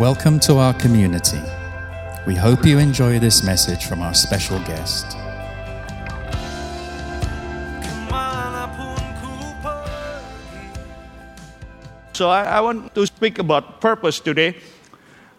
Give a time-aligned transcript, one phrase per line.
[0.00, 1.42] Welcome to our community.
[2.26, 5.10] We hope you enjoy this message from our special guest.
[12.14, 14.56] So I, I want to speak about purpose today.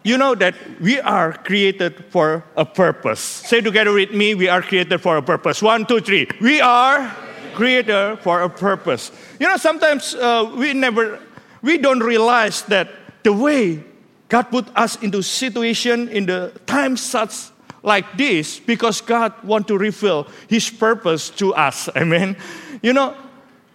[0.03, 3.19] You know that we are created for a purpose.
[3.19, 5.63] Say together with me, we are created for a purpose.
[5.63, 6.27] One, two, three.
[6.39, 7.11] We are
[7.55, 9.11] created for a purpose.
[9.39, 11.19] You know, sometimes uh, we never,
[11.63, 12.91] we don't realize that
[13.23, 13.85] the way
[14.31, 17.51] God put us into situation in the time such
[17.83, 21.89] like this because God want to reveal His purpose to us.
[21.97, 22.37] Amen.
[22.81, 23.13] You know,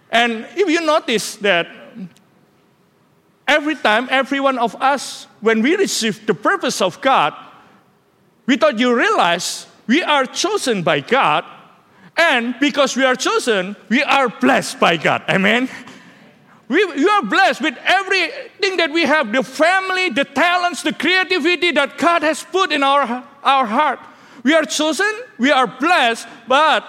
[0.09, 1.67] and if you notice that
[3.47, 7.35] every time, every one of us, when we receive the purpose of God,
[8.47, 11.45] without you realize we are chosen by God,
[12.17, 15.21] and because we are chosen, we are blessed by God.
[15.29, 15.69] Amen.
[16.69, 21.71] We, we are blessed with everything that we have the family, the talents, the creativity
[21.71, 23.99] that God has put in our, our heart.
[24.43, 26.85] We are chosen, we are blessed, but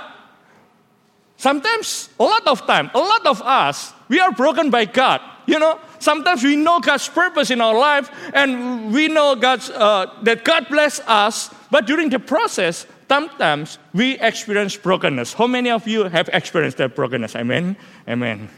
[1.36, 5.20] sometimes, a lot of time, a lot of us, we are broken by God.
[5.46, 10.12] You know, sometimes we know God's purpose in our life and we know God's, uh,
[10.22, 15.34] that God bless us, but during the process, sometimes we experience brokenness.
[15.34, 17.36] How many of you have experienced that brokenness?
[17.36, 17.76] Amen?
[18.06, 18.50] Amen.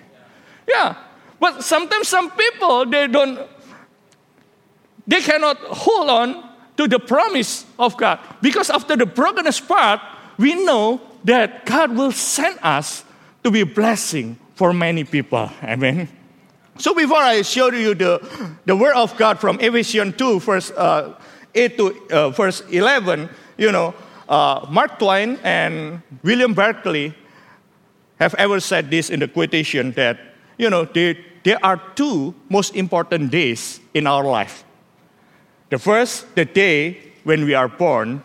[0.66, 0.96] Yeah.
[1.40, 3.40] But sometimes some people, they don't,
[5.06, 8.20] they cannot hold on to the promise of God.
[8.40, 10.00] Because after the brokenness part,
[10.38, 13.04] we know that God will send us
[13.42, 15.50] to be a blessing for many people.
[15.62, 16.08] Amen.
[16.78, 18.20] So before I show you the,
[18.64, 21.14] the word of God from Ephesians 2, verse uh,
[21.54, 23.94] 8 to uh, verse 11, you know,
[24.28, 27.14] uh, Mark Twain and William Barclay
[28.18, 30.18] have ever said this in the quotation that,
[30.56, 34.64] you know, there, there are two most important days in our life.
[35.70, 38.22] The first, the day when we are born,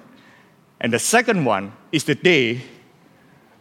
[0.82, 2.62] and the second one is the day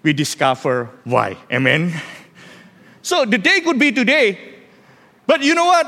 [0.03, 1.37] we discover why.
[1.53, 1.95] Amen.
[3.03, 4.39] So the day could be today,
[5.27, 5.87] but you know what?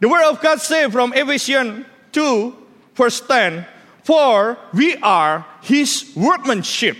[0.00, 2.56] The word of God says from Ephesians 2,
[2.94, 3.66] verse 10,
[4.02, 6.96] for we are his workmanship.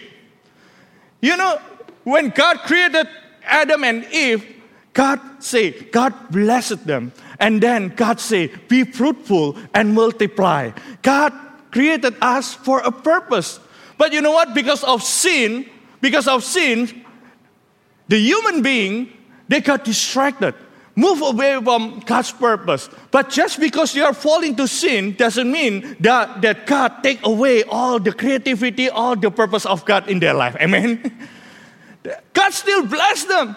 [1.20, 1.60] You know,
[2.04, 3.08] when God created
[3.44, 4.53] Adam and Eve,
[4.94, 7.12] God say, God blessed them.
[7.38, 10.70] And then God say, be fruitful and multiply.
[11.02, 11.32] God
[11.70, 13.60] created us for a purpose.
[13.98, 14.54] But you know what?
[14.54, 15.68] Because of sin,
[16.00, 17.04] because of sin,
[18.08, 19.12] the human being,
[19.48, 20.54] they got distracted
[20.96, 22.88] move away from God's purpose.
[23.10, 27.64] But just because you are falling to sin doesn't mean that, that God take away
[27.64, 30.56] all the creativity, all the purpose of God in their life.
[30.60, 31.12] Amen.
[32.32, 33.56] God still bless them.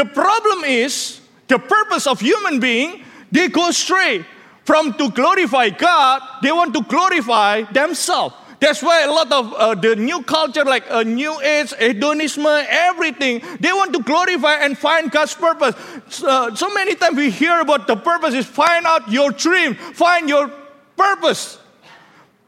[0.00, 4.24] The problem is the purpose of human being, they go astray.
[4.64, 8.34] From to glorify God, they want to glorify themselves.
[8.60, 12.46] That's why a lot of uh, the new culture, like a uh, new age, hedonism,
[12.46, 15.74] everything, they want to glorify and find God's purpose.
[16.24, 20.30] Uh, so many times we hear about the purpose is find out your dream, find
[20.30, 20.48] your
[20.96, 21.58] purpose.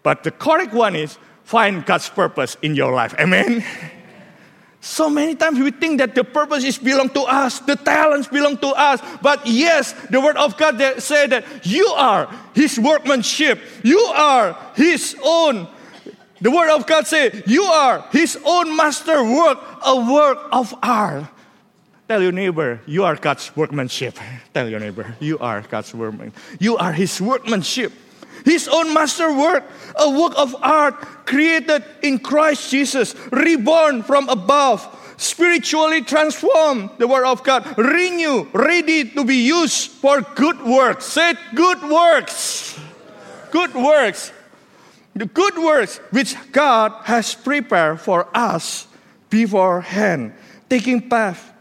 [0.02, 3.14] But the correct one is find God's purpose in your life.
[3.20, 3.62] Amen.
[4.82, 8.58] So many times we think that the purpose is belong to us, the talents belong
[8.58, 9.00] to us.
[9.22, 13.60] But yes, the word of God that said that you are His workmanship.
[13.82, 15.68] You are His own
[16.42, 21.26] the word of God says, You are his own master work, a work of art.
[22.08, 24.18] Tell your neighbor, you are God's workmanship.
[24.52, 26.34] Tell your neighbor, you are God's workmanship.
[26.58, 27.92] You are his workmanship.
[28.44, 29.64] His own master work,
[29.96, 30.94] a work of art
[31.26, 34.86] created in Christ Jesus, reborn from above,
[35.16, 41.06] spiritually transformed, the word of God, renew, ready to be used for good works.
[41.06, 42.78] Say good works.
[43.50, 44.32] Good works
[45.14, 48.86] the good works which God has prepared for us
[49.28, 50.32] beforehand,
[50.68, 51.52] taking path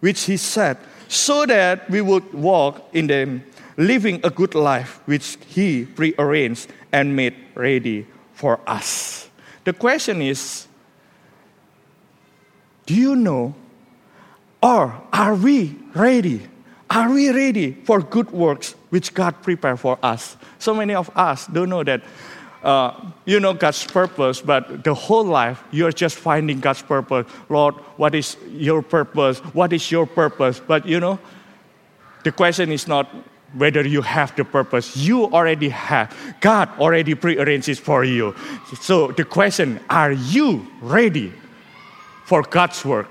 [0.00, 3.44] which He set, so that we would walk in them,
[3.80, 9.28] living a good life which He prearranged and made ready for us.
[9.64, 10.68] The question is
[12.86, 13.54] do you know
[14.62, 16.42] or are we ready?
[16.90, 20.36] Are we ready for good works which God prepared for us?
[20.58, 22.02] So many of us don't know that
[22.62, 22.92] uh,
[23.24, 27.26] you know God's purpose, but the whole life you're just finding God's purpose.
[27.48, 29.38] Lord, what is your purpose?
[29.54, 30.60] What is your purpose?
[30.60, 31.18] But you know,
[32.24, 33.08] the question is not
[33.54, 34.96] whether you have the purpose.
[34.96, 36.14] You already have.
[36.40, 38.34] God already prearranged it for you.
[38.80, 41.32] So the question, are you ready
[42.26, 43.08] for God's work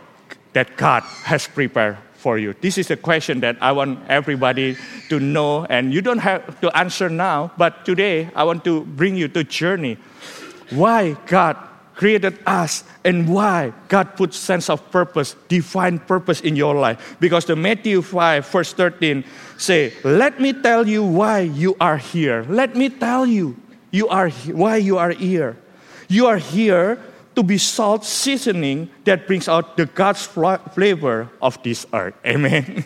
[0.53, 2.53] that God has prepared for you?
[2.61, 4.77] This is a question that I want everybody
[5.09, 9.15] to know, and you don't have to answer now, but today I want to bring
[9.15, 9.97] you to journey.
[10.69, 11.57] Why God
[11.99, 17.17] created us and why God put sense of purpose, divine purpose in your life.
[17.19, 19.25] Because the Matthew 5, verse 13
[19.57, 22.45] say, Let me tell you why you are here.
[22.47, 23.59] Let me tell you,
[23.91, 25.57] you are why you are here.
[26.07, 27.03] You are here
[27.35, 32.15] to be salt seasoning that brings out the God's flavor of this earth.
[32.25, 32.85] Amen.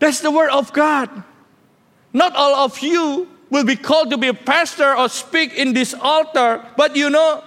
[0.00, 1.22] That's the word of God.
[2.12, 5.94] Not all of you will be called to be a pastor or speak in this
[5.94, 7.42] altar, but you know,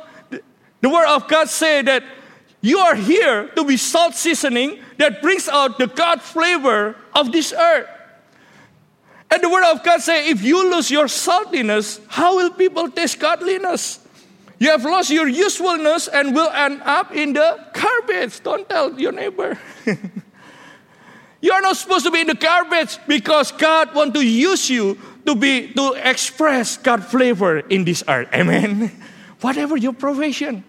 [0.82, 2.04] the word of God say that
[2.62, 7.54] you are here to be salt seasoning that brings out the God flavor of this
[7.54, 7.88] earth.
[9.32, 13.20] And the word of God say, if you lose your saltiness, how will people taste
[13.20, 14.00] godliness?
[14.58, 18.42] You have lost your usefulness and will end up in the garbage.
[18.44, 19.58] Don't tell your neighbor.
[21.42, 24.98] you are not supposed to be in the garbage because God want to use you
[25.26, 28.30] to be to express God flavor in this earth.
[28.34, 28.92] Amen.
[29.42, 30.64] Whatever your profession,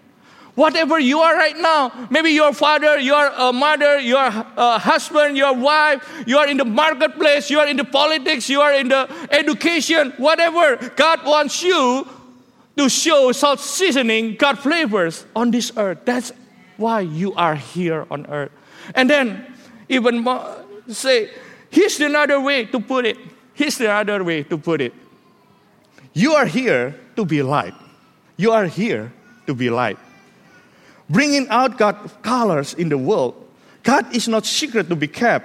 [0.55, 5.55] whatever you are right now, maybe your father, your uh, mother, your uh, husband, your
[5.55, 9.09] wife, you are in the marketplace, you are in the politics, you are in the
[9.31, 10.77] education, whatever.
[10.97, 12.07] God wants you
[12.77, 15.99] to show salt seasoning, God flavors on this earth.
[16.05, 16.33] That's
[16.77, 18.53] why you are here on earth.
[18.95, 19.47] And then,
[19.89, 21.31] even more, say,
[21.71, 23.19] here's another way to put it.
[23.61, 24.95] Here's the other way to put it.
[26.15, 27.75] You are here to be light.
[28.39, 29.13] You are here
[29.47, 29.99] to be light.
[31.11, 33.37] Bringing out God's colors in the world.
[33.83, 35.45] God is not secret to be kept.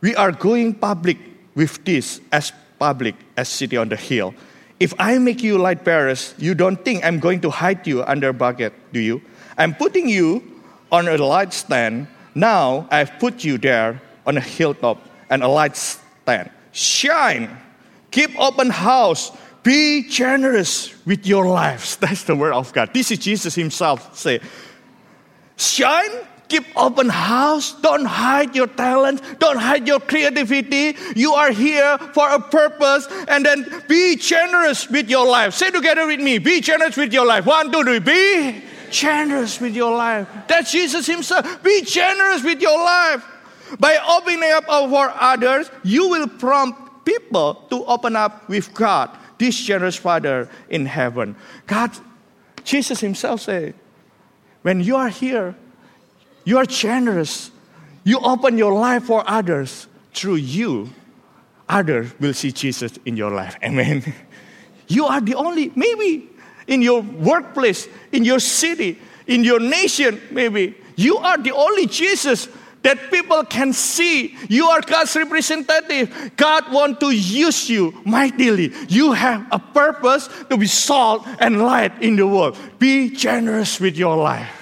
[0.00, 1.18] We are going public
[1.56, 4.32] with this as public as city on the hill.
[4.78, 8.28] If I make you light bearers, you don't think I'm going to hide you under
[8.28, 9.20] a bucket, do you?
[9.58, 10.62] I'm putting you
[10.92, 12.06] on a light stand.
[12.32, 16.52] Now I've put you there on a hilltop and a light stand.
[16.72, 17.56] Shine.
[18.10, 19.32] Keep open house.
[19.62, 21.96] Be generous with your lives.
[22.00, 22.92] That's the word of God.
[22.94, 24.40] This is Jesus Himself say.
[25.56, 26.10] Shine
[26.50, 27.80] Keep open house.
[27.80, 29.22] Don't hide your talent.
[29.38, 30.96] Don't hide your creativity.
[31.14, 33.06] You are here for a purpose.
[33.28, 35.54] And then be generous with your life.
[35.54, 36.38] Say together with me.
[36.38, 37.46] Be generous with your life.
[37.46, 38.00] One, two, three.
[38.00, 40.26] Be generous with your life.
[40.48, 41.62] That's Jesus Himself.
[41.62, 43.24] Be generous with your life.
[43.78, 49.58] By opening up for others, you will prompt people to open up with God, this
[49.58, 51.36] generous Father in heaven.
[51.66, 51.90] God,
[52.64, 53.74] Jesus Himself said,
[54.62, 55.54] when you are here,
[56.44, 57.50] you are generous.
[58.04, 59.86] You open your life for others.
[60.12, 60.90] Through you,
[61.68, 63.56] others will see Jesus in your life.
[63.62, 64.14] Amen.
[64.88, 66.28] You are the only, maybe
[66.66, 72.48] in your workplace, in your city, in your nation, maybe, you are the only Jesus
[72.82, 74.36] that people can see.
[74.48, 76.32] You are God's representative.
[76.36, 78.72] God wants to use you mightily.
[78.88, 82.56] You have a purpose to be salt and light in the world.
[82.78, 84.59] Be generous with your life.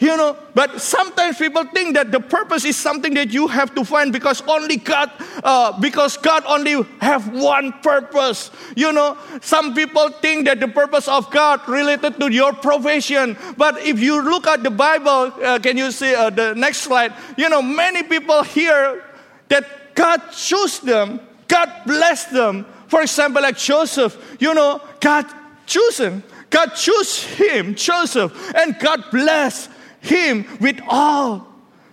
[0.00, 3.84] You know, but sometimes people think that the purpose is something that you have to
[3.84, 5.10] find because only God,
[5.42, 8.52] uh, because God only have one purpose.
[8.76, 13.36] You know, some people think that the purpose of God related to your profession.
[13.56, 17.12] But if you look at the Bible, uh, can you see uh, the next slide?
[17.36, 19.02] You know, many people here
[19.48, 21.18] that God chose them,
[21.48, 22.66] God blessed them.
[22.86, 25.26] For example, like Joseph, you know, God
[25.66, 26.22] chose him.
[26.50, 29.70] God chose him, Joseph, and God blessed
[30.00, 31.46] him with all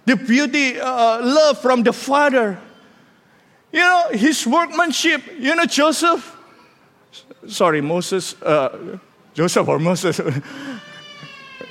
[0.05, 2.59] the beauty, uh, love from the Father.
[3.71, 5.21] You know, his workmanship.
[5.37, 6.37] You know, Joseph,
[7.47, 8.97] sorry, Moses, uh,
[9.33, 10.21] Joseph or Moses.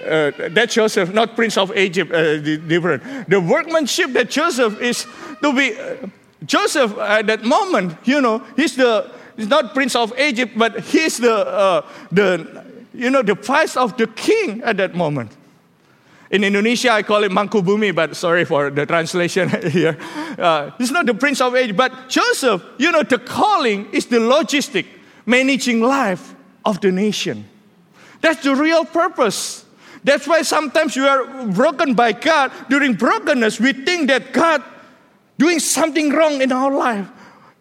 [0.04, 3.30] Uh, that Joseph, not Prince of Egypt, uh, different.
[3.30, 5.06] The workmanship that Joseph is
[5.42, 5.96] to be, uh,
[6.44, 11.16] Joseph at that moment, you know, he's the, he's not Prince of Egypt, but he's
[11.16, 15.34] the, uh, the, you know, the price of the king at that moment.
[16.34, 19.96] In Indonesia, I call it Mangkubumi, but sorry for the translation here.
[20.36, 24.84] Uh, not the prince of age, but Joseph, you know, the calling is the logistic,
[25.26, 27.48] managing life of the nation.
[28.20, 29.64] That's the real purpose.
[30.02, 32.50] That's why sometimes we are broken by God.
[32.68, 34.60] During brokenness, we think that God
[35.38, 37.06] doing something wrong in our life.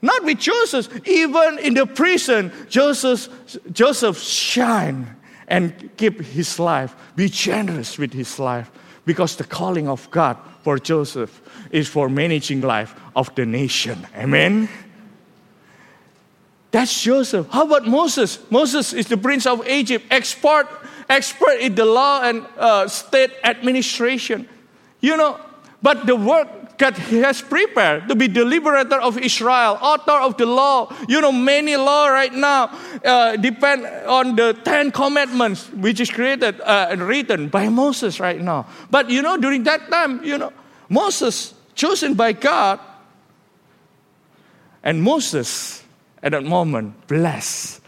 [0.01, 0.89] Not with Joseph.
[1.07, 3.29] Even in the prison, Joseph,
[3.71, 5.15] Joseph shine
[5.47, 6.95] and keep his life.
[7.15, 8.71] Be generous with his life
[9.05, 14.07] because the calling of God for Joseph is for managing life of the nation.
[14.15, 14.69] Amen.
[16.71, 17.47] That's Joseph.
[17.51, 18.39] How about Moses?
[18.49, 20.67] Moses is the prince of Egypt, expert,
[21.07, 24.47] expert in the law and uh, state administration.
[25.03, 25.37] you know,
[25.81, 26.47] but the work
[26.77, 30.93] God has prepared to be the liberator of Israel, author of the law.
[31.07, 32.75] You know, many law right now
[33.05, 38.41] uh, depend on the Ten Commandments, which is created uh, and written by Moses right
[38.41, 38.65] now.
[38.89, 40.51] But you know, during that time, you know,
[40.89, 42.79] Moses chosen by God,
[44.83, 45.83] and Moses
[46.21, 47.81] at that moment blessed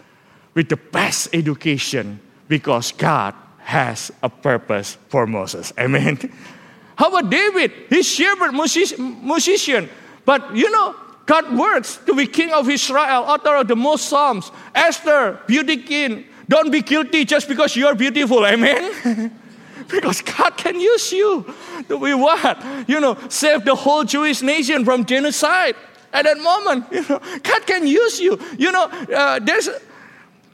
[0.54, 5.74] with the best education because God has a purpose for Moses.
[5.80, 6.18] Amen.
[6.96, 7.72] How about David?
[7.90, 9.90] He's shepherd, musician.
[10.26, 14.52] But you know, God works to be king of Israel, author of the most psalms.
[14.74, 16.26] Esther, beauty king.
[16.48, 18.46] Don't be guilty just because you're beautiful.
[18.46, 19.32] Amen.
[19.90, 21.46] because God can use you
[21.88, 22.64] to be what?
[22.88, 25.76] You know, save the whole Jewish nation from genocide.
[26.14, 28.40] At that moment, you know, God can use you.
[28.58, 29.70] You know, uh, there's,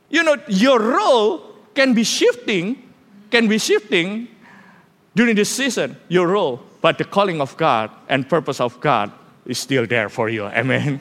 [0.10, 2.81] you know, your role can be shifting,
[3.29, 4.27] can be shifting
[5.15, 9.12] during this season, your role, but the calling of God and purpose of God
[9.46, 10.46] is still there for you.
[10.46, 11.00] Amen.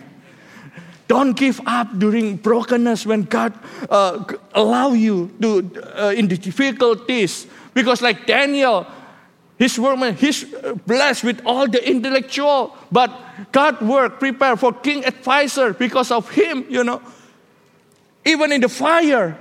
[1.09, 3.53] Don't give up during brokenness when God
[3.89, 4.25] uh,
[4.55, 7.47] allow you to uh, in the difficulties.
[7.75, 8.87] Because like Daniel,
[9.59, 10.45] his woman, he's
[10.87, 13.11] blessed with all the intellectual, but
[13.53, 16.65] God work prepared for king advisor because of him.
[16.69, 17.03] You know,
[18.25, 19.37] even in the fire,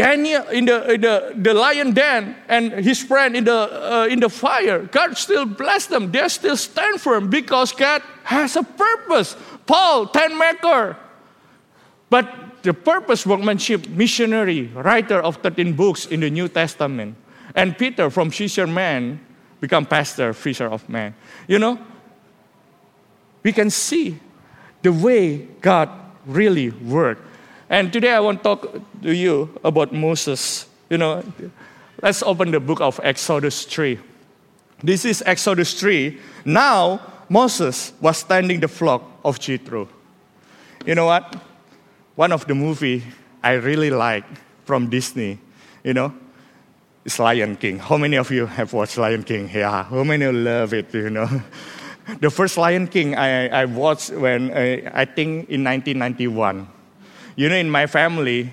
[0.00, 4.20] Daniel in the, in the, the lion den and his friend in the, uh, in
[4.20, 6.10] the fire, God still bless them.
[6.10, 9.36] They still stand firm because God has a purpose.
[9.66, 10.96] Paul, tent maker.
[12.08, 17.16] But the purpose, workmanship, missionary, writer of 13 books in the New Testament.
[17.54, 19.20] And Peter from fisherman
[19.60, 21.14] become pastor, fisher of men.
[21.46, 21.78] You know,
[23.42, 24.18] we can see
[24.82, 25.90] the way God
[26.26, 27.29] really worked
[27.70, 28.62] and today I want to talk
[29.02, 30.66] to you about Moses.
[30.90, 31.22] You know,
[32.02, 33.98] let's open the book of Exodus 3.
[34.82, 36.18] This is Exodus 3.
[36.44, 39.88] Now, Moses was tending the flock of Jethro.
[40.84, 41.36] You know what?
[42.16, 43.04] One of the movie
[43.40, 44.24] I really like
[44.64, 45.38] from Disney,
[45.84, 46.12] you know,
[47.04, 47.78] is Lion King.
[47.78, 49.48] How many of you have watched Lion King?
[49.54, 51.28] Yeah, how many love it, you know?
[52.20, 56.66] the first Lion King I, I watched when, uh, I think in 1991
[57.36, 58.52] you know, in my family,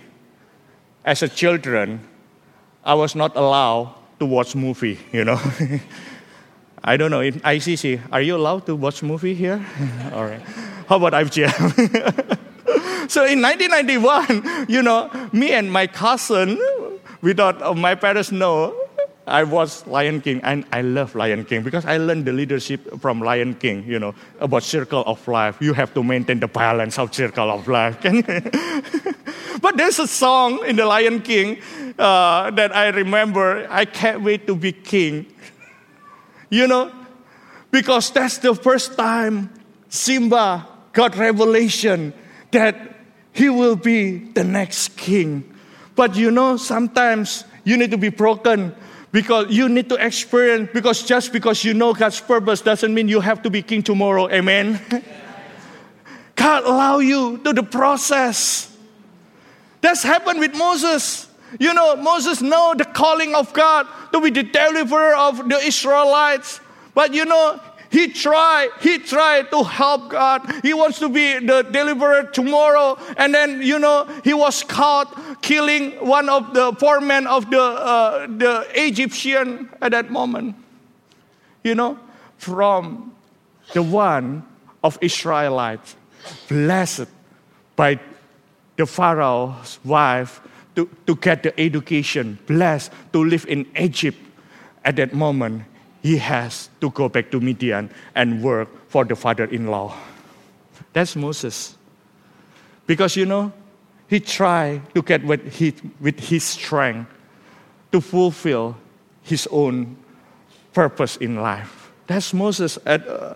[1.06, 2.02] as a children,
[2.84, 5.40] I was not allowed to watch movie, you know.
[6.84, 9.66] I don't know, in ICC, are you allowed to watch movie here?
[10.14, 10.42] All right.
[10.88, 11.52] How about IFGM?
[13.12, 16.58] so in 1991, you know, me and my cousin,
[17.22, 18.74] without uh, my parents know,
[19.28, 23.20] I watched Lion King and I love Lion King because I learned the leadership from
[23.20, 25.58] Lion King, you know, about circle of life.
[25.60, 28.02] You have to maintain the balance of circle of life.
[29.62, 31.60] but there's a song in the Lion King
[32.00, 33.68] uh, that I remember.
[33.70, 35.26] I can't wait to be king.
[36.50, 36.92] You know,
[37.70, 39.50] because that's the first time
[39.90, 42.14] Simba got revelation
[42.52, 42.96] that
[43.34, 45.44] he will be the next king.
[45.96, 48.74] But you know, sometimes you need to be broken
[49.12, 53.20] because you need to experience, because just because you know God's purpose doesn't mean you
[53.20, 54.30] have to be king tomorrow.
[54.30, 54.80] Amen.
[56.36, 58.76] God allow you to the process.
[59.82, 61.28] That's happened with Moses.
[61.60, 66.60] You know, Moses know the calling of God to be the deliverer of the Israelites.
[66.94, 67.60] But you know,
[67.90, 70.42] he tried, he tried to help God.
[70.62, 72.98] He wants to be the deliverer tomorrow.
[73.18, 78.28] And then, you know, he was caught killing one of the foremen of the, uh,
[78.28, 80.56] the Egyptian at that moment.
[81.64, 82.00] You know,
[82.38, 83.14] from
[83.74, 84.46] the one
[84.84, 85.96] of Israelites,
[86.48, 87.08] blessed
[87.76, 88.00] by
[88.76, 90.42] the Pharaoh's wife
[90.76, 94.18] to, to get the education, blessed to live in Egypt
[94.84, 95.64] at that moment
[96.08, 99.94] he has to go back to Midian and work for the father in law.
[100.94, 101.76] That's Moses.
[102.86, 103.52] Because you know,
[104.08, 107.12] he tried to get with his, with his strength
[107.92, 108.78] to fulfill
[109.22, 109.98] his own
[110.72, 111.92] purpose in life.
[112.08, 113.34] That's Moses at uh,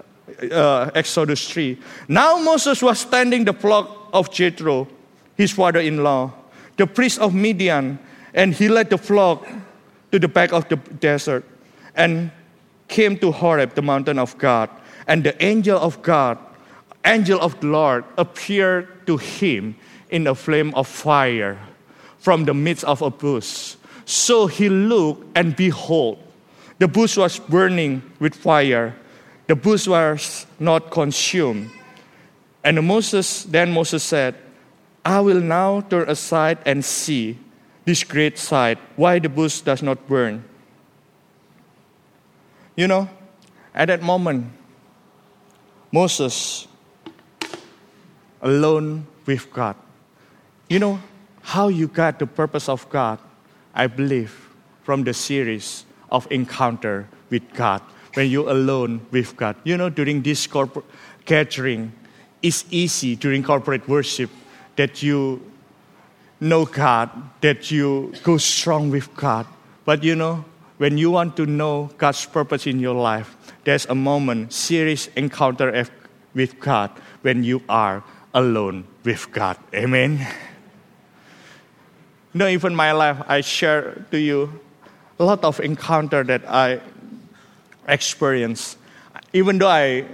[0.49, 1.77] uh, Exodus 3.
[2.07, 4.87] Now Moses was standing the flock of Jethro,
[5.35, 6.31] his father in law,
[6.77, 7.99] the priest of Midian,
[8.33, 9.45] and he led the flock
[10.13, 11.43] to the back of the desert.
[11.97, 12.31] And
[12.91, 14.69] came to Horeb, the mountain of God,
[15.07, 16.37] and the angel of God,
[17.05, 19.75] angel of the Lord, appeared to him
[20.11, 21.57] in a flame of fire
[22.19, 23.75] from the midst of a bush.
[24.05, 26.19] So he looked, and behold,
[26.77, 28.93] the bush was burning with fire.
[29.47, 31.71] The bush was not consumed.
[32.63, 34.35] And Moses, then Moses said,
[35.03, 37.37] I will now turn aside and see
[37.85, 40.43] this great sight, why the bush does not burn.
[42.81, 43.07] You know,
[43.75, 44.49] at that moment,
[45.91, 46.65] Moses
[48.41, 49.75] alone with God.
[50.67, 50.99] You know
[51.43, 53.19] how you got the purpose of God?
[53.75, 54.33] I believe
[54.81, 57.83] from the series of encounter with God
[58.15, 59.57] when you're alone with God.
[59.63, 60.85] You know, during this corporate
[61.25, 61.93] gathering,
[62.41, 64.31] it's easy during corporate worship
[64.75, 65.39] that you
[66.39, 67.11] know God,
[67.41, 69.45] that you go strong with God.
[69.85, 70.45] But you know,
[70.81, 75.85] when you want to know God's purpose in your life, there's a moment, serious encounter
[76.33, 76.89] with God
[77.21, 79.57] when you are alone with God.
[79.75, 80.17] Amen.
[82.33, 84.59] You know, even my life, I share to you
[85.19, 86.81] a lot of encounter that I
[87.87, 88.79] experienced.
[89.33, 90.05] Even though I,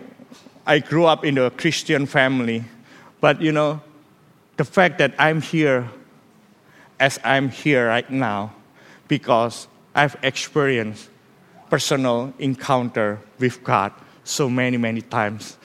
[0.66, 2.66] I grew up in a Christian family,
[3.22, 3.80] but you know,
[4.58, 5.88] the fact that I'm here
[7.00, 8.52] as I'm here right now
[9.08, 11.10] because I've experienced
[11.72, 13.92] personal encounter with God
[14.24, 15.58] so many, many times.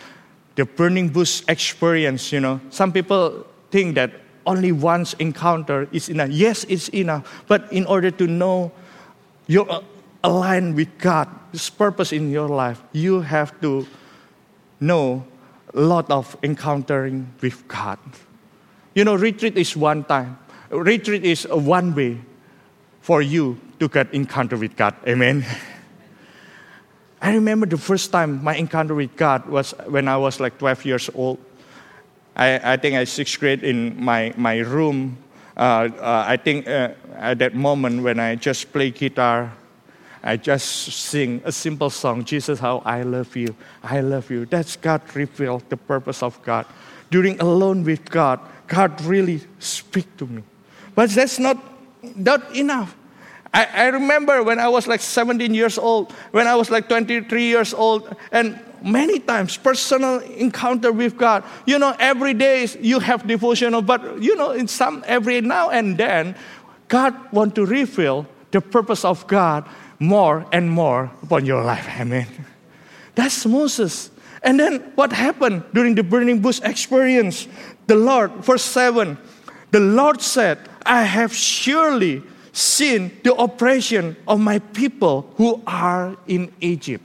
[0.57, 4.11] The burning bush experience, you know, some people think that
[4.47, 6.31] only once encounter is enough.
[6.31, 7.45] Yes, it's enough.
[7.47, 8.73] But in order to know
[9.47, 9.69] you're
[10.25, 13.87] aligned with God, His purpose in your life, you have to
[14.81, 15.25] know
[15.75, 17.99] a lot of encountering with God.
[18.95, 20.39] You know, retreat is one time.
[20.71, 22.19] Retreat is one way
[23.03, 24.95] for you to get encounter with God.
[25.09, 25.45] Amen.
[27.21, 30.85] I remember the first time my encounter with God was when I was like 12
[30.85, 31.39] years old.
[32.37, 35.19] I, I think I sixth grade in my, my room.
[35.57, 39.53] Uh, uh, I think uh, at that moment when I just play guitar,
[40.23, 44.47] I just sing a simple song, Jesus, how I love you, I love you.
[44.47, 46.67] That's God revealed the purpose of God.
[47.11, 50.45] During alone with God, God really speak to me.
[50.95, 51.59] But that's not,
[52.15, 52.95] not enough.
[53.55, 57.43] I, I remember when I was like 17 years old, when I was like 23
[57.43, 61.45] years old, and many times personal encounter with God.
[61.67, 65.99] You know, every day you have devotional, but you know, in some every now and
[65.99, 66.35] then,
[66.89, 71.89] God want to reveal the purpose of God more and more upon your life.
[72.01, 72.27] Amen.
[73.15, 74.11] That's Moses.
[74.43, 77.47] And then what happened during the burning bush experience?
[77.87, 79.17] The Lord, verse 7,
[79.71, 86.53] the Lord said, I have surely seen the oppression of my people who are in
[86.61, 87.05] Egypt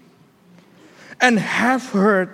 [1.21, 2.29] and have heard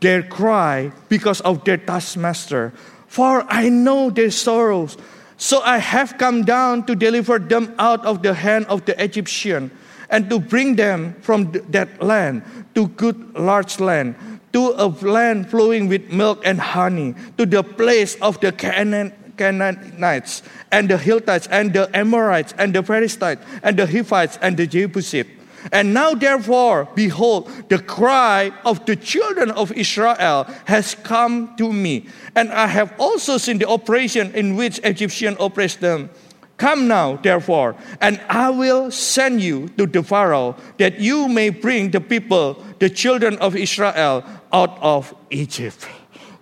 [0.00, 2.72] their cry because of their taskmaster.
[3.06, 4.96] For I know their sorrows.
[5.36, 9.70] So I have come down to deliver them out of the hand of the Egyptian
[10.10, 12.42] and to bring them from that land
[12.74, 14.16] to good large land,
[14.52, 20.42] to a land flowing with milk and honey, to the place of the Canaan, Canaanites
[20.70, 25.30] and the Hittites and the Amorites and the Perizzites and the Hivites and the Jebusites
[25.72, 32.06] and now, therefore, behold, the cry of the children of Israel has come to me.
[32.34, 36.10] And I have also seen the operation in which Egyptians oppressed them.
[36.56, 41.92] Come now, therefore, and I will send you to the Pharaoh, that you may bring
[41.92, 45.86] the people, the children of Israel, out of Egypt.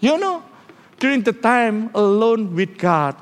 [0.00, 0.42] You know,
[0.98, 3.16] during the time alone with God,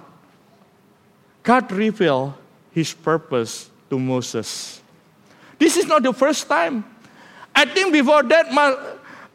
[1.43, 2.35] God revealed
[2.73, 4.81] his purpose to Moses.
[5.59, 6.85] This is not the first time.
[7.55, 8.51] I think before that,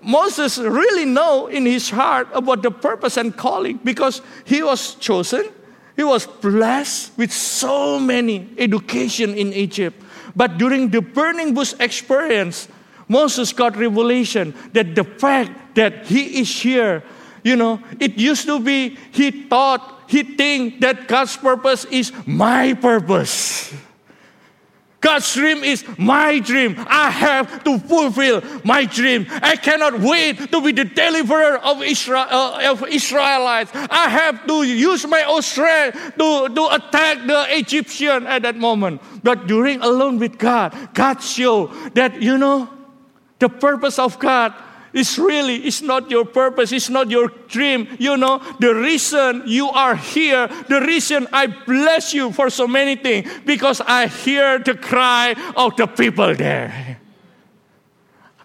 [0.02, 5.46] Moses really know in his heart about the purpose and calling because he was chosen.
[5.96, 10.02] He was blessed with so many education in Egypt.
[10.36, 12.68] But during the burning bush experience,
[13.08, 17.04] Moses got revelation that the fact that he is here,
[17.44, 22.74] you know, it used to be he thought, he think that God's purpose is my
[22.74, 23.74] purpose.
[25.02, 26.76] God's dream is my dream.
[26.78, 29.28] I have to fulfill my dream.
[29.30, 33.72] I cannot wait to be the deliverer of, uh, of Israelites.
[33.74, 39.02] I have to use my own strength to, to attack the Egyptian at that moment.
[39.24, 42.68] But during alone with God, God showed that, you know,
[43.40, 44.54] the purpose of God
[44.94, 47.88] it's really, it's not your purpose, it's not your dream.
[48.00, 52.96] You know, the reason you are here, the reason I bless you for so many
[52.96, 56.98] things, because I hear the cry of the people there.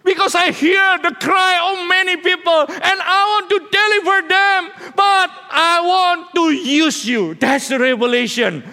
[0.03, 5.31] Because I hear the cry of many people and I want to deliver them, but
[5.49, 7.33] I want to use you.
[7.33, 8.63] That's the revelation.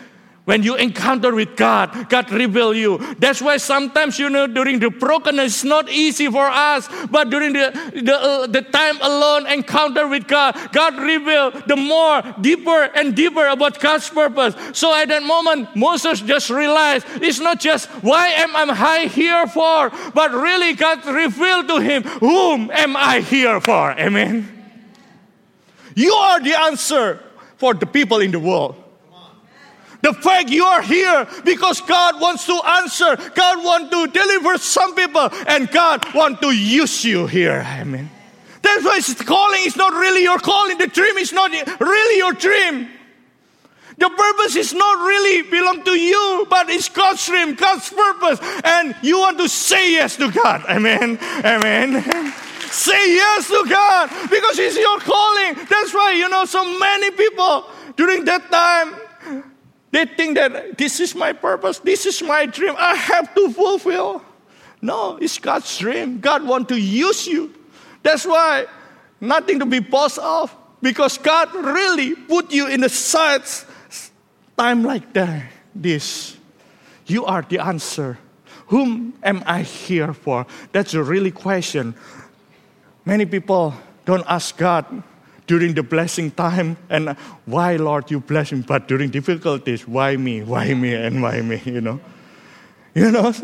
[0.44, 2.98] When you encounter with God, God reveal you.
[3.20, 6.88] That's why sometimes, you know, during the brokenness, it's not easy for us.
[7.10, 12.22] But during the, the, uh, the time alone encounter with God, God reveal the more
[12.40, 14.56] deeper and deeper about God's purpose.
[14.76, 19.46] So at that moment, Moses just realized it's not just why am I high here
[19.46, 23.92] for, but really God revealed to him, whom am I here for?
[23.92, 24.48] Amen.
[25.94, 27.20] You are the answer
[27.58, 28.81] for the people in the world.
[30.02, 34.94] The fact you are here because God wants to answer, God wants to deliver some
[34.94, 37.64] people, and God wants to use you here.
[37.64, 38.10] Amen.
[38.62, 40.78] That's why it's calling is not really your calling.
[40.78, 42.88] The dream is not really your dream.
[43.98, 48.40] The purpose is not really belong to you, but it's God's dream, God's purpose.
[48.64, 50.64] And you want to say yes to God.
[50.68, 51.18] Amen.
[51.44, 52.02] Amen.
[52.70, 55.54] say yes to God because it's your calling.
[55.68, 59.51] That's why, you know, so many people during that time,
[59.92, 64.22] they think that this is my purpose, this is my dream, I have to fulfill.
[64.80, 66.18] No, it's God's dream.
[66.18, 67.54] God wants to use you.
[68.02, 68.66] That's why
[69.20, 73.64] nothing to be boss off because God really put you in a such
[74.58, 75.44] time like that.
[75.74, 76.36] This,
[77.06, 78.18] you are the answer.
[78.68, 80.46] Whom am I here for?
[80.72, 81.94] That's a really question.
[83.04, 83.74] Many people
[84.04, 85.02] don't ask God
[85.52, 87.10] during the blessing time and
[87.44, 88.64] why lord you bless me?
[88.66, 90.42] But during difficulties why me?
[90.42, 90.94] Why me?
[90.94, 91.60] And why me?
[91.66, 92.00] You know?
[92.94, 93.34] You know?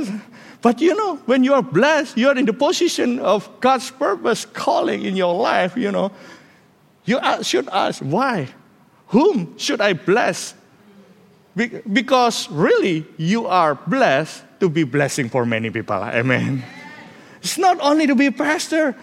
[0.61, 4.47] But you know when you are blessed you are in the position of god's purpose
[4.47, 6.11] calling in your life you know?
[7.05, 8.49] You should ask why?
[9.13, 10.55] Whom should i bless?
[11.93, 16.01] Because really you are blessed to be blessing for many people.
[16.01, 16.65] Amen.
[17.45, 18.97] It's not only to be a pastor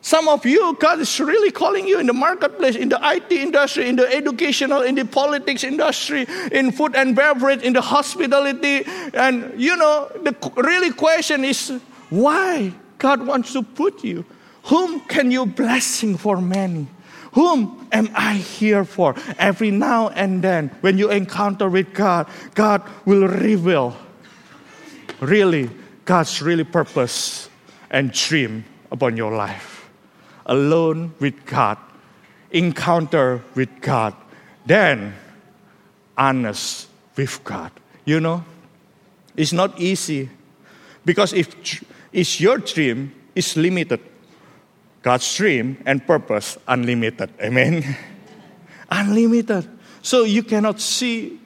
[0.00, 3.88] some of you, God is really calling you in the marketplace, in the IT industry,
[3.88, 8.84] in the educational, in the politics industry, in food and beverage, in the hospitality.
[9.14, 11.70] And you know, the really question is
[12.10, 14.24] why God wants to put you.
[14.64, 16.86] Whom can you blessing for many?
[17.32, 19.16] Whom am I here for?
[19.38, 23.96] Every now and then, when you encounter with God, God will reveal
[25.20, 25.70] really
[26.04, 27.48] God's really purpose
[27.90, 29.88] and dream upon your life.
[30.44, 31.78] Alone with God,
[32.50, 34.14] encounter with God,
[34.66, 35.14] then
[36.16, 37.72] honest with God.
[38.04, 38.44] You know,
[39.34, 40.28] it's not easy
[41.04, 44.00] because if it's your dream is limited,
[45.00, 47.30] God's dream and purpose unlimited.
[47.40, 47.96] Amen.
[48.90, 49.68] unlimited.
[50.02, 51.40] So you cannot see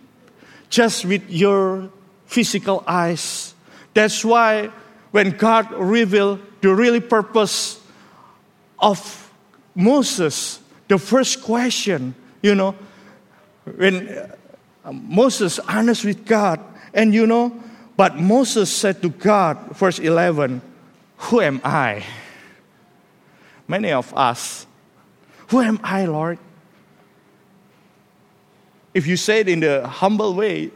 [0.69, 1.91] just with your
[2.27, 3.55] physical eyes.
[3.95, 4.71] That's why
[5.13, 7.81] when God revealed the really purpose
[8.81, 8.99] of
[9.77, 12.75] Moses, the first question, you know,
[13.77, 16.59] when uh, Moses honest with God,
[16.93, 17.55] and you know,
[17.97, 20.61] but Moses said to God, verse 11,
[21.31, 22.05] Who am I?
[23.69, 24.67] Many of us,
[25.49, 26.39] Who am I, Lord?
[28.93, 30.73] If you say it in the humble way,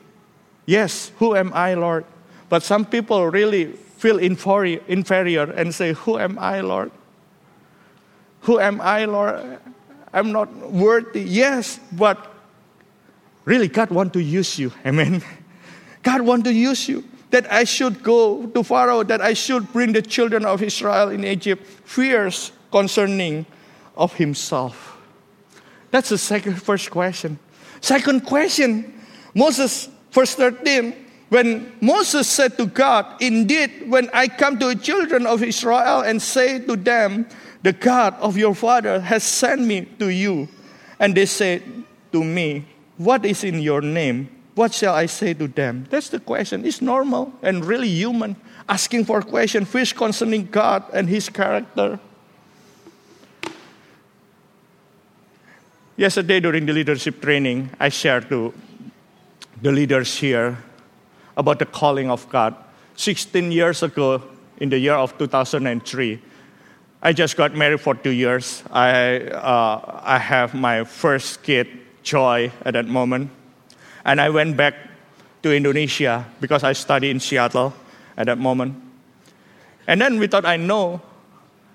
[0.66, 2.04] yes, who am I, Lord?
[2.48, 6.90] But some people really feel inferior and say, Who am I, Lord?
[8.42, 9.58] Who am I, Lord?
[10.12, 11.20] I'm not worthy.
[11.20, 12.16] Yes, but
[13.44, 14.72] really, God want to use you.
[14.86, 15.22] Amen.
[16.02, 17.04] God want to use you.
[17.30, 21.24] That I should go to Pharaoh, that I should bring the children of Israel in
[21.24, 21.64] Egypt.
[21.84, 23.44] Fears concerning
[23.96, 24.96] of himself.
[25.90, 27.38] That's the second first question.
[27.80, 28.94] Second question,
[29.34, 35.26] Moses, verse 13 when Moses said to God, Indeed, when I come to the children
[35.26, 37.26] of Israel and say to them,
[37.62, 40.48] The God of your father has sent me to you,
[40.98, 41.62] and they said
[42.12, 42.66] to me,
[42.98, 44.28] What is in your name?
[44.56, 45.86] What shall I say to them?
[45.88, 46.66] That's the question.
[46.66, 48.34] It's normal and really human
[48.68, 52.00] asking for a question, first concerning God and His character.
[55.96, 58.52] Yesterday during the leadership training, I shared to
[59.62, 60.58] the leaders here
[61.40, 62.54] about the calling of God.
[62.96, 64.22] 16 years ago,
[64.58, 66.20] in the year of 2003,
[67.02, 68.62] I just got married for two years.
[68.70, 71.66] I, uh, I have my first kid,
[72.02, 73.30] Joy, at that moment.
[74.04, 74.74] And I went back
[75.42, 77.72] to Indonesia because I studied in Seattle
[78.18, 78.76] at that moment.
[79.86, 81.00] And then without I know,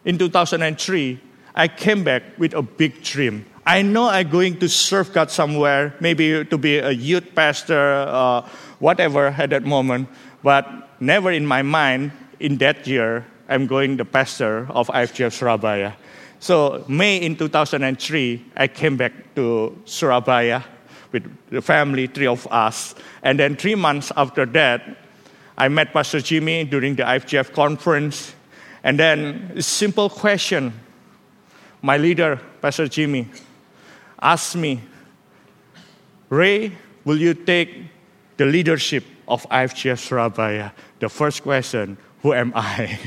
[0.05, 1.19] in 2003,
[1.55, 3.45] I came back with a big dream.
[3.65, 8.47] I know I'm going to serve God somewhere, maybe to be a youth pastor, uh,
[8.79, 10.09] whatever at that moment.
[10.43, 10.65] But
[10.99, 15.93] never in my mind, in that year, I'm going the pastor of IFGF Surabaya.
[16.39, 20.63] So May in 2003, I came back to Surabaya
[21.11, 22.95] with the family, three of us.
[23.23, 24.97] And then three months after that,
[25.57, 28.35] I met Pastor Jimmy during the IFGF conference.
[28.83, 30.73] And then a simple question.
[31.81, 33.29] My leader, Pastor Jimmy,
[34.21, 34.81] asked me,
[36.29, 36.73] Ray,
[37.05, 37.69] will you take
[38.37, 40.71] the leadership of IFGF Surabaya?
[40.99, 42.99] The first question, who am I?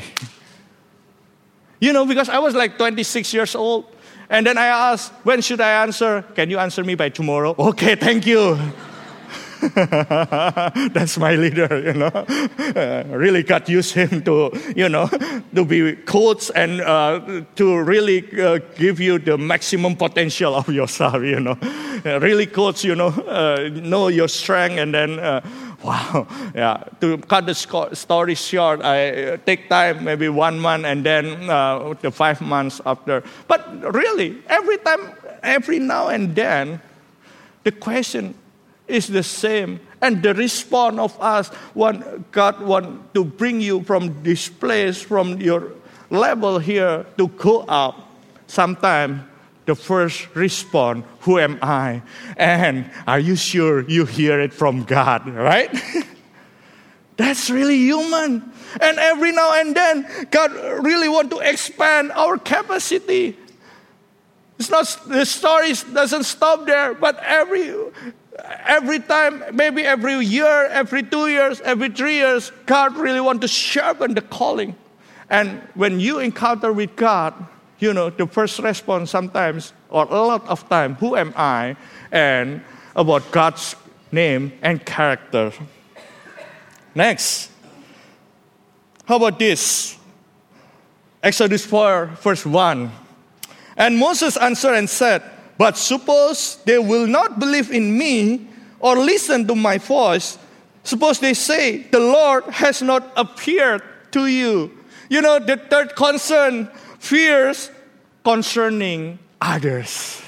[1.81, 3.87] you know, because I was like 26 years old.
[4.31, 6.23] And then I asked, when should I answer?
[6.35, 7.55] Can you answer me by tomorrow?
[7.59, 8.59] Okay, thank you.
[10.95, 12.07] That's my leader, you know.
[12.09, 15.09] Uh, really got used him to, you know,
[15.55, 21.23] to be coach and uh, to really uh, give you the maximum potential of yourself,
[21.23, 21.59] you know.
[22.07, 25.17] Uh, really coach, you know, uh, know your strength and then,
[25.83, 26.85] wow, yeah.
[27.01, 27.55] To cut the
[27.95, 31.47] story short, I take time, maybe one month and then
[32.01, 33.25] the five months after.
[33.49, 36.81] But really, every time, every now and then,
[37.65, 38.35] the question
[38.89, 39.81] is the same.
[40.01, 45.41] And the response of us, want, God want to bring you from this place, from
[45.41, 45.73] your
[46.11, 48.09] level here to go up.
[48.47, 49.21] Sometimes
[49.67, 52.03] the first response, who am I?
[52.37, 55.69] And are you sure you hear it from God, right?
[57.19, 58.51] That's really human.
[58.81, 60.53] And every now and then, God
[60.85, 63.37] really want to expand our capacity.
[64.59, 67.75] It's not the story doesn't stop there, but every
[68.45, 73.49] every time, maybe every year, every two years, every three years, God really want to
[73.49, 74.77] sharpen the calling.
[75.31, 77.35] And when you encounter with God,
[77.79, 81.77] you know, the first response sometimes, or a lot of time, who am I?
[82.11, 82.63] And
[82.97, 83.77] about God's
[84.11, 85.53] name and character.
[86.95, 87.51] Next.
[89.05, 89.97] How about this?
[91.23, 92.91] Exodus 4, verse 1.
[93.77, 95.23] And Moses answered and said,
[95.59, 98.47] but suppose they will not believe in me
[98.79, 100.39] or listen to my voice.
[100.85, 104.71] Suppose they say, The Lord has not appeared to you.
[105.11, 107.71] You know, the third concern, fears
[108.25, 110.23] concerning others.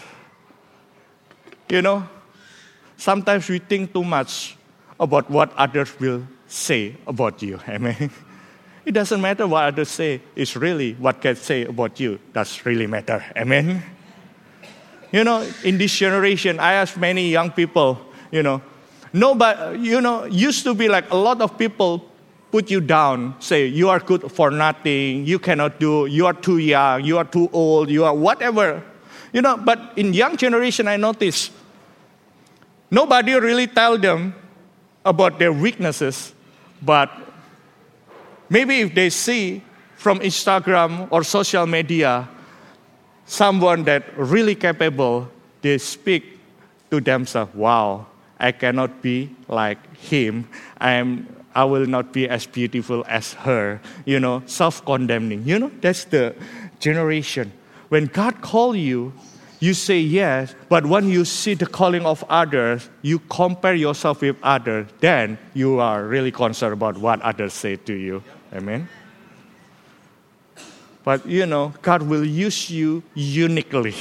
[1.68, 2.08] You know,
[2.96, 4.56] sometimes we think too much
[4.98, 7.60] about what others will say about you.
[7.68, 8.10] Amen.
[8.84, 12.88] It doesn't matter what others say, it's really what God say about you does really
[12.88, 13.24] matter.
[13.36, 13.82] Amen.
[15.12, 17.98] You know, in this generation, I ask many young people,
[18.30, 18.62] you know,
[19.12, 22.04] nobody, you know, used to be like a lot of people
[22.50, 26.58] put you down, say you are good for nothing, you cannot do, you are too
[26.58, 28.82] young, you are too old, you are whatever.
[29.32, 31.50] You know, but in young generation, I notice
[32.90, 34.34] nobody really tell them
[35.04, 36.34] about their weaknesses,
[36.82, 37.10] but
[38.48, 39.62] maybe if they see
[39.96, 42.28] from Instagram or social media
[43.30, 45.28] someone that really capable,
[45.62, 46.40] they speak
[46.90, 48.06] to themselves, wow,
[48.38, 50.48] I cannot be like him.
[50.78, 53.80] I am I will not be as beautiful as her.
[54.04, 55.44] You know, self-condemning.
[55.44, 56.34] You know, that's the
[56.78, 57.52] generation.
[57.88, 59.12] When God call you,
[59.58, 64.36] you say yes, but when you see the calling of others, you compare yourself with
[64.42, 68.22] others, then you are really concerned about what others say to you.
[68.54, 68.88] Amen.
[71.04, 73.94] But you know, God will use you uniquely.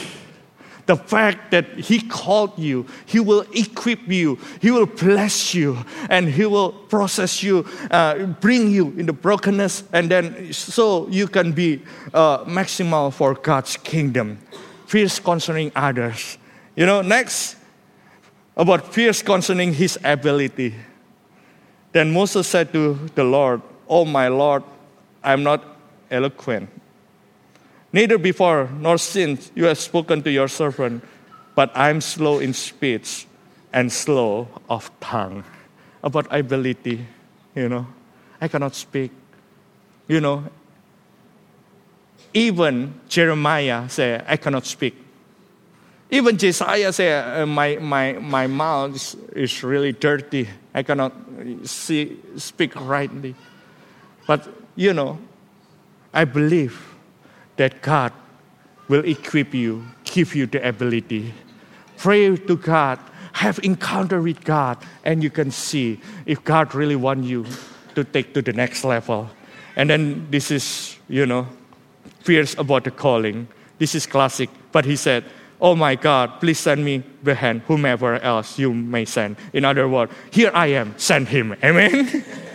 [0.85, 5.77] The fact that He called you, He will equip you, He will bless you,
[6.09, 11.27] and He will process you, uh, bring you in the brokenness, and then so you
[11.27, 11.83] can be
[12.13, 14.39] uh, maximal for God's kingdom.
[14.87, 16.37] Fears concerning others.
[16.75, 17.55] You know, next,
[18.57, 20.73] about fears concerning His ability.
[21.91, 24.63] Then Moses said to the Lord, Oh, my Lord,
[25.23, 25.63] I'm not
[26.09, 26.69] eloquent
[27.91, 31.03] Neither before nor since you have spoken to your servant,
[31.55, 33.25] but I'm slow in speech
[33.73, 35.43] and slow of tongue.
[36.03, 37.05] About ability,
[37.55, 37.87] you know,
[38.39, 39.11] I cannot speak.
[40.07, 40.45] You know,
[42.33, 44.95] even Jeremiah said, I cannot speak.
[46.11, 50.49] Even Josiah said, uh, my, my, my mouth is, is really dirty.
[50.73, 51.13] I cannot
[51.63, 53.35] see, speak rightly.
[54.25, 55.19] But, you know,
[56.13, 56.88] I believe
[57.59, 58.13] that God
[58.87, 61.33] will equip you, give you the ability.
[61.97, 62.97] Pray to God,
[63.33, 67.45] have encounter with God, and you can see if God really want you
[67.95, 69.29] to take to the next level.
[69.75, 71.47] And then this is, you know,
[72.21, 73.49] fears about the calling.
[73.77, 74.49] This is classic.
[74.71, 75.25] But he said,
[75.59, 79.35] Oh my God, please send me behind whomever else you may send.
[79.51, 81.57] In other words, here I am, send him.
[81.61, 82.23] Amen.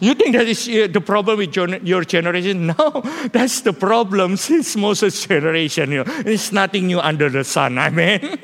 [0.00, 2.66] You think that is uh, the problem with your generation?
[2.78, 5.90] No, that's the problem since Moses' generation.
[5.90, 7.78] You know, it's nothing new under the sun.
[7.86, 8.38] I mean,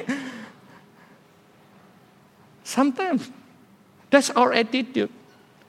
[2.67, 3.31] Sometimes
[4.11, 5.11] that's our attitude.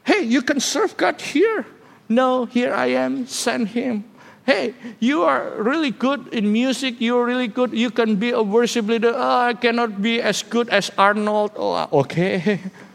[0.03, 1.63] Hey, you can serve God here.
[2.09, 4.03] No, here I am, send him.
[4.47, 6.95] Hey, you are really good in music.
[6.97, 7.71] You're really good.
[7.71, 9.13] You can be a worship leader.
[9.13, 11.51] Oh, I cannot be as good as Arnold.
[11.55, 12.61] Oh, okay.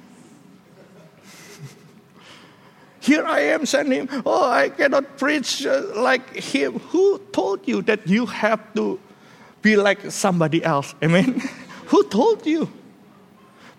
[3.03, 4.09] Here I am, send him.
[4.25, 6.79] Oh, I cannot preach uh, like him.
[6.95, 9.01] Who told you that you have to
[9.61, 10.95] be like somebody else?
[11.03, 11.41] Amen.
[11.87, 12.71] Who told you?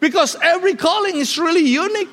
[0.01, 2.09] Because every calling is really unique.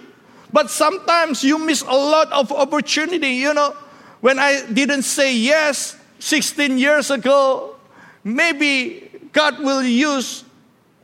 [0.52, 3.42] But sometimes you miss a lot of opportunity.
[3.42, 3.74] You know,
[4.20, 7.74] when I didn't say yes 16 years ago,
[8.22, 10.44] maybe God will use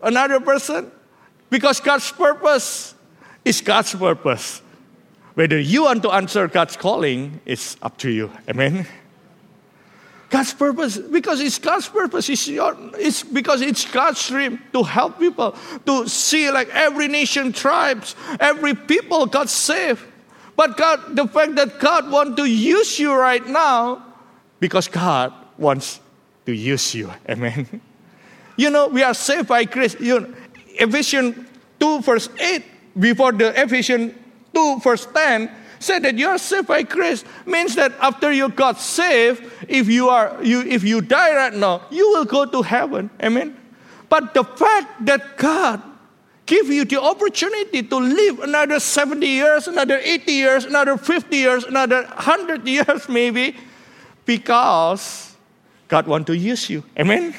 [0.00, 0.88] another person
[1.50, 2.94] because God's purpose
[3.44, 4.62] is God's purpose.
[5.36, 8.30] Whether you want to answer God's calling is up to you.
[8.48, 8.86] Amen.
[10.30, 15.18] God's purpose, because it's God's purpose, it's, your, it's because it's God's dream to help
[15.18, 20.02] people, to see like every nation, tribes, every people got saved.
[20.56, 24.02] But God, the fact that God wants to use you right now,
[24.58, 26.00] because God wants
[26.46, 27.12] to use you.
[27.28, 27.82] Amen.
[28.56, 30.00] You know, we are saved by grace.
[30.00, 30.34] You know,
[30.68, 31.46] Ephesians
[31.78, 32.64] 2, verse 8,
[32.98, 34.14] before the Ephesians
[34.56, 38.80] 2 verse 10 said that you are saved by grace means that after you got
[38.80, 43.10] saved, if you are you if you die right now, you will go to heaven.
[43.20, 43.52] Amen.
[44.08, 45.82] But the fact that God
[46.46, 51.64] give you the opportunity to live another 70 years, another 80 years, another 50 years,
[51.64, 53.56] another 100 years maybe,
[54.24, 55.36] because
[55.88, 56.82] God want to use you.
[56.98, 57.34] Amen.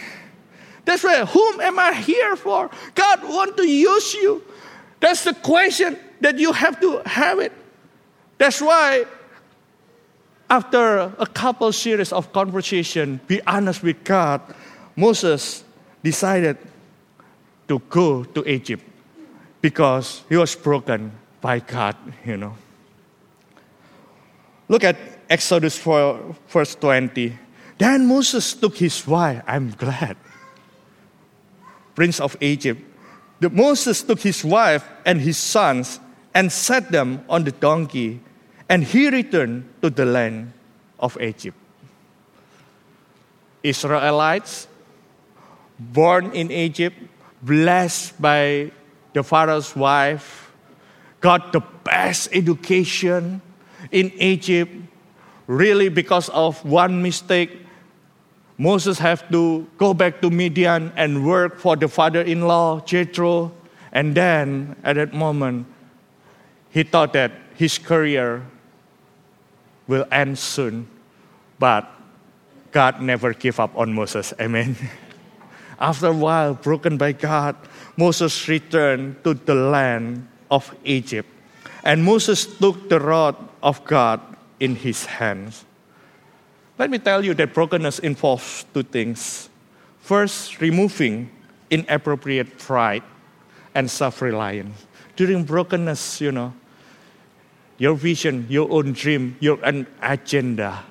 [0.86, 2.70] That's why whom am I here for?
[2.94, 4.44] God want to use you.
[5.00, 7.52] That's the question that you have to have it.
[8.38, 9.06] That's why,
[10.50, 14.42] after a couple series of conversation, be honest with God,
[14.96, 15.64] Moses
[16.04, 16.58] decided
[17.68, 18.84] to go to Egypt
[19.62, 22.56] because he was broken by God, you know.
[24.70, 24.98] Look at
[25.30, 27.38] Exodus 4, verse 20.
[27.78, 30.18] Then Moses took his wife, I'm glad,
[31.96, 32.82] prince of Egypt.
[33.40, 36.00] The Moses took his wife and his sons
[36.38, 38.21] and set them on the donkey,
[38.69, 40.54] and he returned to the land
[41.00, 41.58] of Egypt.
[43.63, 44.69] Israelites
[45.80, 46.93] born in Egypt,
[47.41, 48.69] blessed by
[49.13, 50.54] the Pharaoh's wife,
[51.21, 53.41] got the best education
[53.89, 54.69] in Egypt.
[55.47, 57.65] Really, because of one mistake,
[58.60, 63.52] Moses have to go back to Midian and work for the father-in-law Jethro.
[63.91, 65.65] And then, at that moment,
[66.70, 68.46] he thought that his career
[69.88, 70.88] will end soon,
[71.60, 71.90] but
[72.72, 74.34] God never gave up on Moses.
[74.40, 74.76] Amen.
[75.80, 77.56] After a while, broken by God,
[77.96, 81.30] Moses returned to the land of Egypt.
[81.84, 84.20] And Moses took the rod of God
[84.60, 85.66] in his hands.
[86.78, 89.50] Let me tell you that brokenness involves two things.
[90.02, 91.30] First, removing
[91.70, 93.04] inappropriate pride
[93.74, 94.87] and self reliance
[95.18, 96.54] during brokenness, you know,
[97.78, 100.84] your vision, your own dream, your own agenda,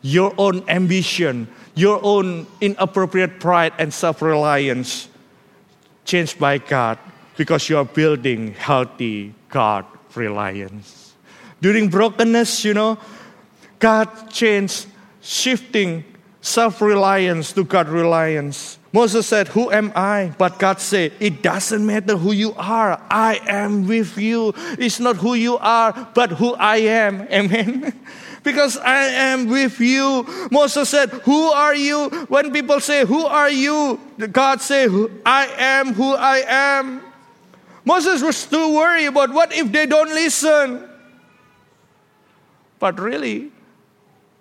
[0.00, 5.08] your own ambition, your own inappropriate pride and self reliance
[6.04, 6.98] changed by God
[7.36, 11.14] because you are building healthy God reliance.
[11.60, 12.98] During brokenness, you know,
[13.78, 14.86] God changed,
[15.20, 16.04] shifting
[16.40, 18.78] self reliance to God reliance.
[18.94, 20.32] Moses said, Who am I?
[20.38, 23.02] But God said, It doesn't matter who you are.
[23.10, 24.54] I am with you.
[24.78, 27.22] It's not who you are, but who I am.
[27.32, 27.92] Amen.
[28.44, 30.24] because I am with you.
[30.52, 32.08] Moses said, Who are you?
[32.28, 33.98] When people say, Who are you?
[34.30, 34.90] God said,
[35.26, 37.02] I am who I am.
[37.84, 40.88] Moses was too worried about what if they don't listen.
[42.78, 43.50] But really,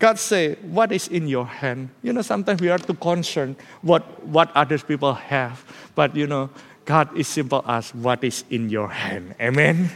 [0.03, 1.87] God say, what is in your hand?
[2.01, 5.63] You know, sometimes we are too concerned what, what other people have.
[5.95, 6.49] But you know,
[6.83, 9.33] God is simple as what is in your hand.
[9.39, 9.89] Amen?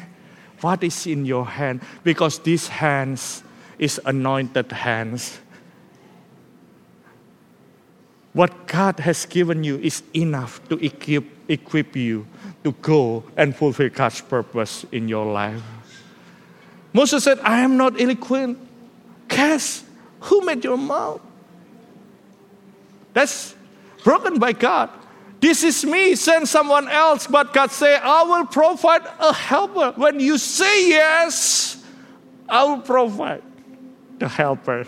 [0.61, 1.81] What is in your hand?
[2.05, 3.43] Because these hands
[3.77, 5.41] is anointed hands.
[8.31, 12.25] What God has given you is enough to equip, equip you
[12.63, 15.61] to go and fulfill God's purpose in your life.
[16.93, 18.57] Moses said, I am not eloquent.
[19.27, 19.83] Cast
[20.21, 21.21] who made your mouth?
[23.13, 23.55] That's
[24.03, 24.89] broken by God.
[25.39, 27.27] This is me, send someone else.
[27.27, 29.93] But God say, I will provide a helper.
[29.95, 31.83] When you say yes,
[32.49, 33.43] I will provide
[34.19, 34.85] the helper.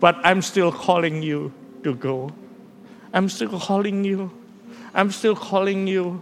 [0.00, 2.30] But I'm still calling you to go.
[3.12, 4.30] I'm still calling you.
[4.92, 6.20] I'm still calling you.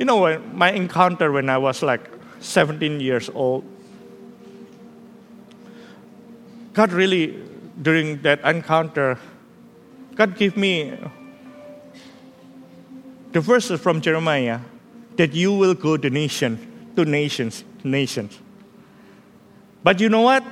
[0.00, 2.00] You know, my encounter when I was like
[2.40, 3.64] 17 years old,
[6.72, 7.36] God really,
[7.82, 9.18] during that encounter,
[10.14, 10.96] God gave me
[13.32, 14.60] the verses from Jeremiah
[15.18, 16.56] that you will go to nation,
[16.96, 18.38] to nations, nations.
[19.84, 20.42] But you know what?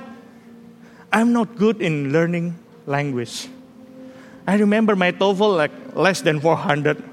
[1.11, 2.53] I'm not good in learning
[2.85, 3.47] language.
[4.45, 7.03] I remember my TOEFL like less than 400.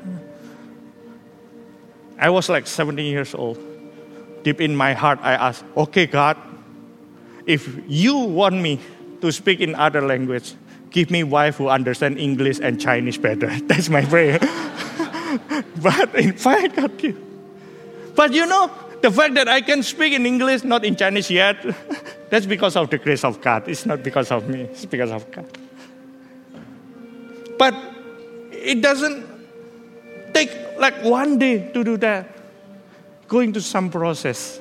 [2.19, 3.59] I was like 17 years old.
[4.43, 6.37] Deep in my heart, I asked, okay, God,
[7.47, 8.81] if you want me
[9.21, 10.55] to speak in other language,
[10.91, 13.49] give me wife who understand English and Chinese better.
[13.67, 14.39] That's my prayer.
[15.83, 17.17] but in fact, God give.
[18.15, 18.71] But you know,
[19.03, 21.57] the fact that I can speak in English, not in Chinese yet,
[22.31, 23.69] that's because of the grace of God.
[23.69, 25.47] It's not because of me, it's because of God.
[27.59, 27.75] But
[28.51, 29.36] it doesn't
[30.79, 32.29] like one day to do that.
[33.29, 34.61] Going to some process.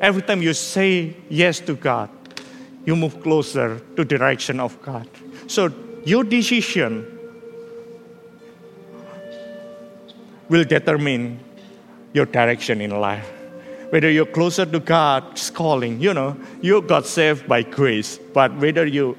[0.00, 2.10] Every time you say yes to God,
[2.84, 5.08] you move closer to the direction of God.
[5.48, 5.72] So
[6.04, 7.04] your decision
[10.48, 11.40] will determine
[12.12, 13.28] your direction in life.
[13.90, 18.86] Whether you're closer to God's calling, you know, you got saved by grace, but whether
[18.86, 19.16] you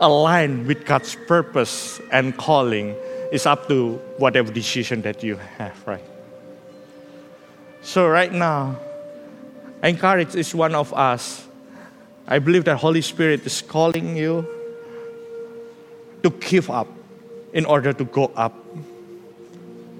[0.00, 2.94] align with God's purpose and calling
[3.32, 6.04] is up to whatever decision that you have, right?
[7.82, 8.78] So right now,
[9.82, 11.46] I encourage each one of us.
[12.26, 14.46] I believe that Holy Spirit is calling you
[16.22, 16.88] to give up
[17.52, 18.54] in order to go up.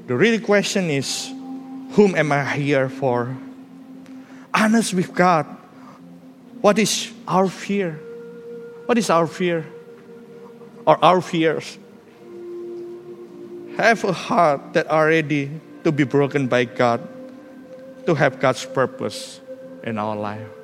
[0.06, 1.32] The real question is,
[1.92, 3.36] whom am I here for?
[4.52, 5.46] Honest with God.
[6.60, 7.92] What is our fear?
[8.86, 9.64] What is our fear?
[10.86, 11.78] Or our fears?
[13.76, 15.50] Have a heart that are ready
[15.84, 17.06] to be broken by God,
[18.06, 19.40] to have God's purpose
[19.84, 20.55] in our life.